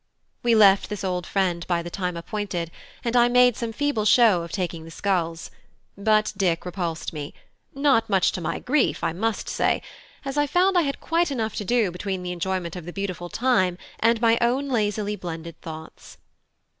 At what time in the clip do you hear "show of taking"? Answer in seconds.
4.05-4.83